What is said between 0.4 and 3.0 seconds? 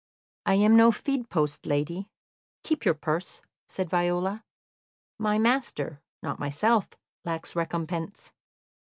"I am no fee'd post, lady; keep your